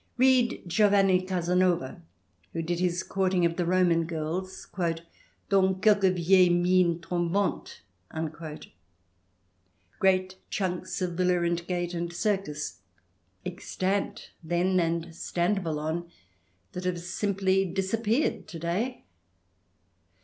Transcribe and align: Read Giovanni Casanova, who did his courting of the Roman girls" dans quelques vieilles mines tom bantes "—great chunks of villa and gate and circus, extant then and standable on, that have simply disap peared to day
Read 0.17 0.63
Giovanni 0.65 1.21
Casanova, 1.21 2.01
who 2.53 2.63
did 2.63 2.79
his 2.79 3.03
courting 3.03 3.45
of 3.45 3.55
the 3.55 3.67
Roman 3.67 4.05
girls" 4.05 4.65
dans 5.47 5.75
quelques 5.79 6.09
vieilles 6.15 6.49
mines 6.49 7.01
tom 7.03 7.29
bantes 7.31 7.81
"—great 9.99 10.37
chunks 10.49 11.03
of 11.03 11.11
villa 11.13 11.43
and 11.43 11.67
gate 11.67 11.93
and 11.93 12.11
circus, 12.11 12.79
extant 13.45 14.31
then 14.43 14.79
and 14.79 15.09
standable 15.09 15.77
on, 15.77 16.09
that 16.71 16.85
have 16.85 16.99
simply 16.99 17.63
disap 17.71 18.05
peared 18.05 18.47
to 18.47 18.57
day 18.57 19.05